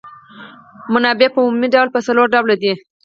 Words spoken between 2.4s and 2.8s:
دي.